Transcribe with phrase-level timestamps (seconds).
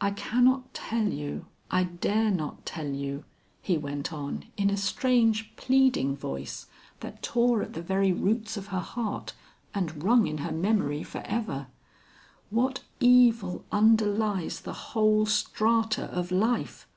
[0.00, 3.24] "I cannot tell you, I dare not tell you,"
[3.60, 6.68] he went on in a strange pleading voice
[7.00, 9.34] that tore at the very roots of her heart,
[9.74, 11.66] and rung in her memory forever,
[12.48, 16.88] "what evil underlies the whole strata of life!